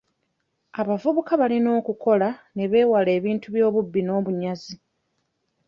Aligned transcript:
Abavubuka 0.81 1.31
balina 1.41 1.69
okukola 1.79 2.29
ne 2.55 2.65
beewala 2.71 3.09
ebintu 3.19 3.47
by'obubbi 3.55 4.01
n'obunyazi. 4.03 4.75